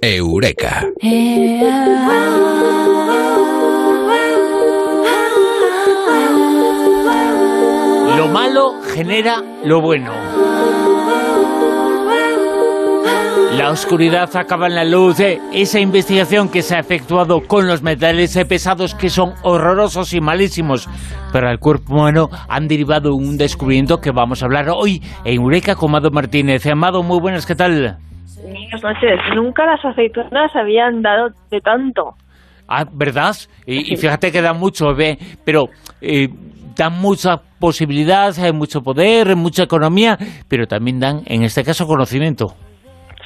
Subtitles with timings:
[0.00, 0.86] Eureka.
[8.16, 10.12] Lo malo genera lo bueno.
[13.56, 15.18] La oscuridad acaba en la luz.
[15.18, 20.88] Esa investigación que se ha efectuado con los metales pesados que son horrorosos y malísimos
[21.32, 25.74] para el cuerpo humano han derivado un descubrimiento que vamos a hablar hoy en Eureka
[25.74, 26.64] con Martínez.
[26.66, 27.98] Amado, muy buenas, ¿qué tal?
[28.36, 29.20] Buenas noches.
[29.34, 32.14] Nunca las aceitunas habían dado de tanto.
[32.68, 33.34] Ah, ¿verdad?
[33.66, 35.16] Y, y fíjate que dan mucho, ¿ve?
[35.44, 35.68] pero
[36.00, 36.28] eh,
[36.76, 40.18] dan mucha posibilidad, hay mucho poder, mucha economía,
[40.48, 42.54] pero también dan, en este caso, conocimiento.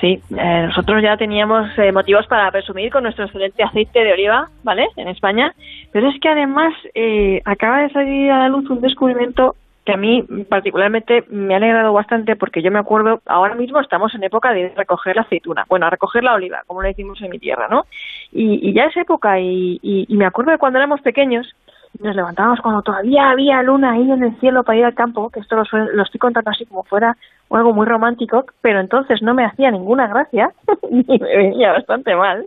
[0.00, 4.48] Sí, eh, nosotros ya teníamos eh, motivos para presumir con nuestro excelente aceite de oliva,
[4.62, 4.86] ¿vale?
[4.96, 5.52] En España.
[5.92, 9.96] Pero es que además eh, acaba de salir a la luz un descubrimiento que a
[9.96, 14.52] mí particularmente me ha alegrado bastante porque yo me acuerdo, ahora mismo estamos en época
[14.52, 17.66] de recoger la aceituna, bueno, a recoger la oliva, como le decimos en mi tierra,
[17.68, 17.86] ¿no?
[18.32, 21.54] Y, ya es época y, y me acuerdo de cuando éramos pequeños
[21.98, 25.40] nos levantábamos cuando todavía había luna ahí en el cielo para ir al campo, que
[25.40, 27.16] esto lo, lo estoy contando así como fuera
[27.50, 30.52] algo muy romántico, pero entonces no me hacía ninguna gracia,
[30.90, 32.46] ni me venía bastante mal.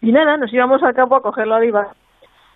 [0.00, 1.88] Y nada, nos íbamos al campo a coger la oliva,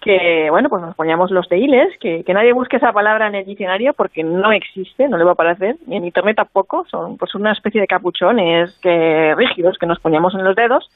[0.05, 3.47] que bueno, pues nos poníamos los teiles, que, que nadie busque esa palabra en el
[3.47, 7.35] diccionario porque no existe, no le va a aparecer, ni en internet tampoco, son pues
[7.35, 10.91] una especie de capuchones que rígidos que nos poníamos en los dedos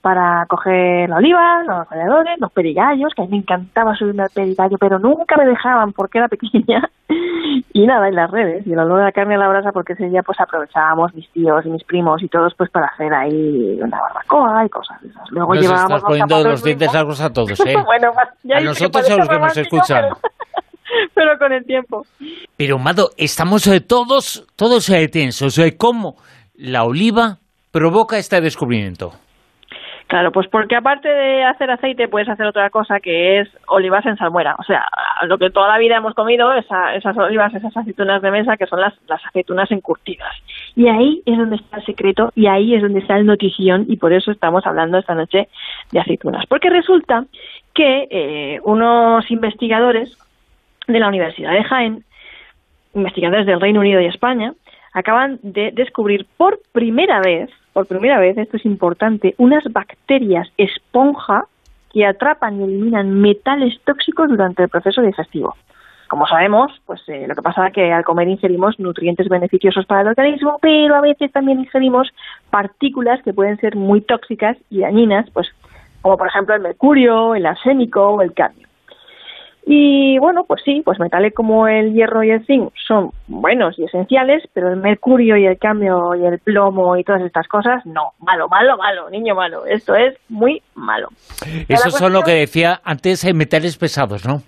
[0.00, 4.30] para coger la oliva, los alrededores, los perigallos, que a mí me encantaba subirme al
[4.32, 6.88] perigallo, pero nunca me dejaban porque era pequeña.
[7.72, 9.94] Y nada, en las redes, y el olor de la carne a la brasa, porque
[9.94, 13.78] ese día pues aprovechábamos mis tíos y mis primos y todos pues para hacer ahí
[13.80, 15.30] una barbacoa y cosas de esas.
[15.30, 17.74] Luego nos llevábamos estás poniendo los dientes largos a todos, ¿eh?
[17.84, 20.04] bueno, ya a nosotros a los que nos escuchan.
[21.14, 21.38] Pero...
[21.38, 22.02] con el tiempo.
[22.56, 25.56] Pero, Mado, estamos eh, todos, todos eh, tensos.
[25.58, 26.16] Eh, ¿Cómo
[26.54, 27.38] la oliva
[27.70, 29.12] provoca este descubrimiento?
[30.12, 34.18] Claro, pues porque aparte de hacer aceite puedes hacer otra cosa que es olivas en
[34.18, 34.56] salmuera.
[34.58, 34.84] O sea,
[35.22, 38.82] lo que toda la vida hemos comido, esas olivas, esas aceitunas de mesa, que son
[38.82, 40.30] las, las aceitunas encurtidas.
[40.76, 43.96] Y ahí es donde está el secreto y ahí es donde está el notición y
[43.96, 45.48] por eso estamos hablando esta noche
[45.92, 46.44] de aceitunas.
[46.44, 47.24] Porque resulta
[47.72, 50.14] que eh, unos investigadores
[50.88, 52.04] de la Universidad de Jaén,
[52.92, 54.52] investigadores del Reino Unido y España,
[54.92, 61.46] acaban de descubrir por primera vez por primera vez, esto es importante, unas bacterias esponja
[61.92, 65.54] que atrapan y eliminan metales tóxicos durante el proceso digestivo.
[66.08, 70.02] Como sabemos, pues eh, lo que pasa es que al comer ingerimos nutrientes beneficiosos para
[70.02, 72.12] el organismo, pero a veces también ingerimos
[72.50, 75.48] partículas que pueden ser muy tóxicas y dañinas, pues
[76.02, 78.68] como por ejemplo el mercurio, el arsénico o el cadmio.
[79.64, 83.84] Y bueno, pues sí, pues metales como el hierro y el zinc son buenos y
[83.84, 88.10] esenciales, pero el mercurio y el cambio y el plomo y todas estas cosas, no,
[88.18, 91.08] malo, malo, malo, niño malo, esto es muy malo.
[91.68, 94.42] Eso son lo que decía antes, eh, metales pesados, ¿no?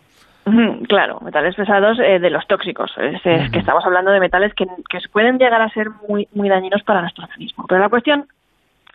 [0.89, 2.93] Claro, metales pesados eh, de los tóxicos.
[2.99, 6.83] Es, que estamos hablando de metales que, que pueden llegar a ser muy, muy dañinos
[6.83, 7.65] para nuestro organismo.
[7.67, 8.27] Pero la cuestión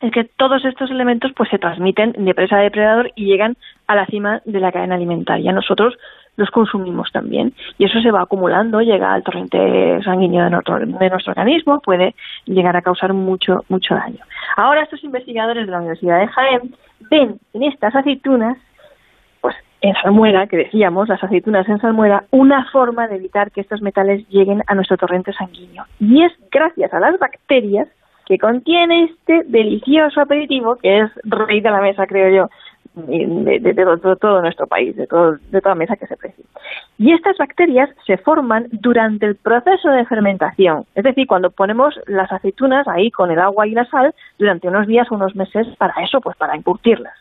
[0.01, 3.95] es que todos estos elementos pues se transmiten de presa a depredador y llegan a
[3.95, 5.51] la cima de la cadena alimentaria.
[5.51, 5.97] Nosotros
[6.37, 11.81] los consumimos también y eso se va acumulando, llega al torrente sanguíneo de nuestro, organismo,
[11.81, 12.15] puede
[12.45, 14.23] llegar a causar mucho mucho daño.
[14.55, 16.75] Ahora estos investigadores de la Universidad de Jaén
[17.11, 18.57] ven en estas aceitunas
[19.41, 23.81] pues en salmuera, que decíamos, las aceitunas en salmuera, una forma de evitar que estos
[23.81, 25.85] metales lleguen a nuestro torrente sanguíneo.
[25.99, 27.87] Y es gracias a las bacterias
[28.29, 32.49] que contiene este delicioso aperitivo, que es rey de la mesa, creo yo,
[32.93, 36.45] de, todo, nuestro país, de, todo, de toda mesa que se precie.
[36.99, 42.31] Y estas bacterias se forman durante el proceso de fermentación, es decir, cuando ponemos las
[42.31, 45.95] aceitunas ahí con el agua y la sal durante unos días o unos meses para
[46.03, 47.15] eso, pues para encurtirlas.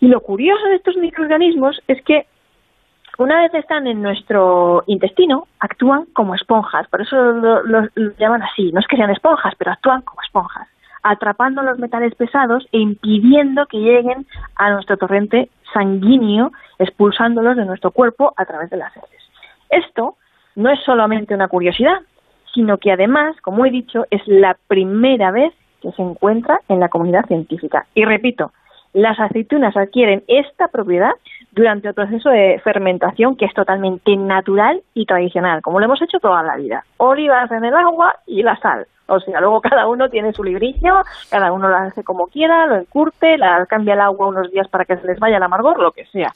[0.00, 2.26] Y lo curioso de estos microorganismos es que
[3.18, 7.88] una vez están en nuestro intestino, actúan como esponjas, por eso lo,
[8.18, 10.68] llaman así, no es que sean esponjas, pero actúan como esponjas,
[11.02, 14.26] atrapando los metales pesados e impidiendo que lleguen
[14.56, 19.22] a nuestro torrente sanguíneo, expulsándolos de nuestro cuerpo a través de las heces.
[19.70, 20.16] Esto
[20.54, 22.00] no es solamente una curiosidad,
[22.52, 26.88] sino que además, como he dicho, es la primera vez que se encuentra en la
[26.88, 27.86] comunidad científica.
[27.94, 28.52] Y repito,
[28.92, 31.12] las aceitunas adquieren esta propiedad
[31.56, 36.20] durante el proceso de fermentación que es totalmente natural y tradicional, como lo hemos hecho
[36.20, 36.84] toda la vida.
[36.98, 38.86] Olivas en el agua y la sal.
[39.08, 42.76] O sea, luego cada uno tiene su librillo, cada uno lo hace como quiera, lo
[42.76, 45.92] encurte, la, cambia el agua unos días para que se les vaya el amargor, lo
[45.92, 46.30] que sea.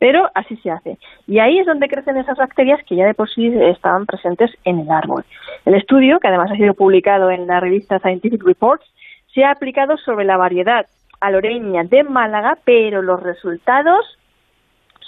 [0.00, 0.98] Pero así se hace.
[1.28, 4.80] Y ahí es donde crecen esas bacterias que ya de por sí estaban presentes en
[4.80, 5.24] el árbol.
[5.66, 8.86] El estudio, que además ha sido publicado en la revista Scientific Reports,
[9.32, 10.86] se ha aplicado sobre la variedad
[11.20, 14.18] aloreña de Málaga, pero los resultados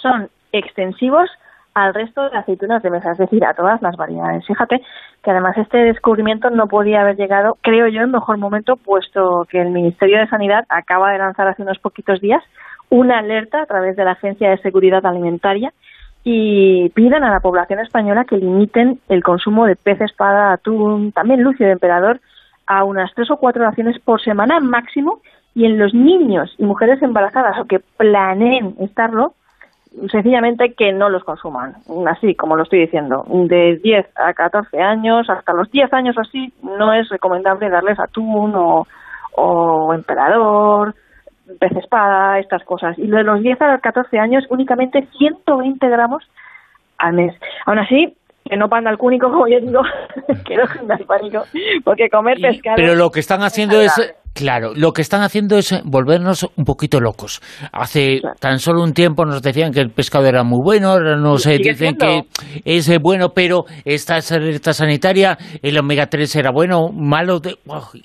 [0.09, 1.29] son extensivos
[1.75, 4.47] al resto de aceitunas de mesa, es decir, a todas las variedades.
[4.47, 4.81] Fíjate
[5.23, 9.61] que además este descubrimiento no podía haber llegado, creo yo, en mejor momento, puesto que
[9.61, 12.43] el Ministerio de Sanidad acaba de lanzar hace unos poquitos días
[12.89, 15.73] una alerta a través de la Agencia de Seguridad Alimentaria
[16.25, 21.43] y piden a la población española que limiten el consumo de pez espada, atún, también
[21.43, 22.21] lucio de emperador,
[22.67, 25.21] a unas tres o cuatro raciones por semana máximo
[25.55, 29.35] y en los niños y mujeres embarazadas o que planeen estarlo,
[30.11, 31.77] sencillamente que no los consuman,
[32.07, 36.53] así como lo estoy diciendo, de 10 a 14 años, hasta los 10 años así,
[36.63, 38.87] no es recomendable darles atún o,
[39.33, 40.95] o emperador,
[41.59, 42.99] pez espada, estas cosas.
[42.99, 46.25] Y de los 10 a los 14 años, únicamente 120 gramos
[46.99, 47.35] al mes.
[47.65, 49.83] Aún así, que no panda el cúnico, como yo digo,
[50.47, 51.45] que no el pánico,
[51.85, 52.77] porque comer pescado...
[52.77, 53.93] Pero lo que están haciendo es
[54.37, 57.41] Claro, lo que están haciendo es volvernos un poquito locos.
[57.73, 61.45] Hace tan solo un tiempo nos decían que el pescado era muy bueno, ahora nos
[61.45, 62.21] dicen que
[62.65, 67.41] es eh, bueno, pero esta alerta sanitaria, el omega 3 era bueno, malo.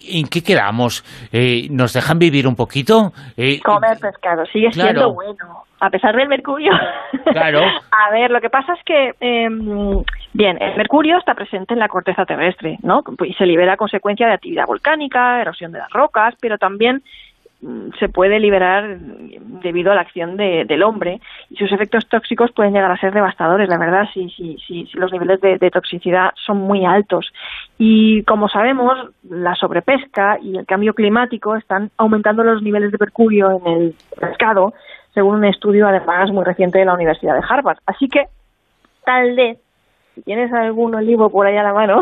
[0.07, 1.03] ¿En qué quedamos?
[1.33, 3.11] Eh, ¿Nos dejan vivir un poquito?
[3.35, 6.71] Eh, Comer pescado, sigue siendo bueno a pesar del mercurio.
[7.25, 7.59] Claro.
[7.91, 11.89] a ver, lo que pasa es que, em, bien, el mercurio está presente en la
[11.89, 13.03] corteza terrestre, ¿no?
[13.25, 17.01] Y se libera a consecuencia de actividad volcánica, erosión de las rocas, pero también
[17.61, 21.19] mm, se puede liberar debido a la acción del hombre
[21.49, 25.11] y sus efectos tóxicos pueden llegar a ser devastadores, la verdad, si, si, si, los
[25.11, 27.33] niveles de, de, toxicidad son muy altos.
[27.79, 33.59] Y como sabemos, la sobrepesca y el cambio climático están aumentando los niveles de mercurio
[33.65, 34.75] en el pescado
[35.13, 37.77] según un estudio además muy reciente de la Universidad de Harvard.
[37.85, 38.25] Así que,
[39.05, 39.59] tal vez,
[40.15, 41.99] si tienes algún olivo por ahí a la mano,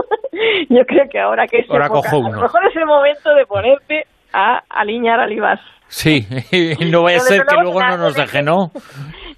[0.68, 4.06] yo creo que ahora que es ahora a lo mejor es el momento de ponerte
[4.36, 5.60] a alinear olivas.
[5.88, 6.26] Sí,
[6.90, 8.70] no vaya a ser que luego no nos deje, ¿no?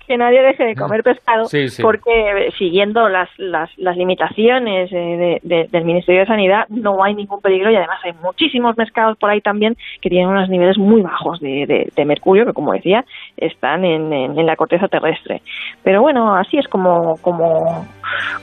[0.08, 1.46] que nadie deje de comer pescado,
[1.82, 7.76] porque siguiendo las, las, limitaciones eh, del Ministerio de Sanidad no hay ningún peligro y
[7.76, 12.46] además hay muchísimos pescados por ahí también que tienen unos niveles muy bajos de, mercurio,
[12.46, 13.04] que como decía,
[13.36, 15.42] están en, en, la corteza terrestre.
[15.84, 17.86] Pero bueno, así es como, como,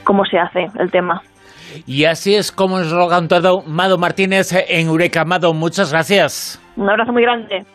[0.04, 1.24] como se hace el tema.
[1.86, 5.26] Y así es como nos lo ha contado Mado Martínez en Eureka.
[5.26, 6.62] Mado, muchas gracias.
[6.76, 7.66] Un abrazo muy grande.